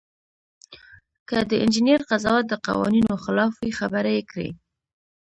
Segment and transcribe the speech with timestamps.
[1.29, 4.49] که د انجینر قضاوت د قوانینو خلاف وي خبره یې کړئ.